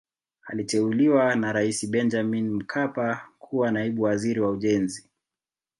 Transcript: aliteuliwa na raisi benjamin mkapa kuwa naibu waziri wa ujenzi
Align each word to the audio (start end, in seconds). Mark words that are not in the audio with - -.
aliteuliwa 0.45 1.35
na 1.35 1.51
raisi 1.53 1.87
benjamin 1.87 2.49
mkapa 2.53 3.29
kuwa 3.39 3.71
naibu 3.71 4.01
waziri 4.01 4.39
wa 4.41 4.51
ujenzi 4.51 5.09